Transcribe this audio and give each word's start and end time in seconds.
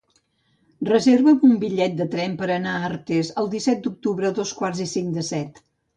Reserva'm 0.87 1.43
un 1.47 1.51
bitllet 1.63 1.93
de 1.99 2.07
tren 2.15 2.33
per 2.39 2.49
anar 2.55 2.73
a 2.79 2.87
Artés 2.89 3.29
el 3.43 3.53
disset 3.55 3.85
d'octubre 3.85 4.29
a 4.31 4.37
dos 4.41 4.59
quarts 4.63 4.83
i 4.87 4.89
cinc 4.99 5.17
de 5.21 5.27
set. 5.33 5.63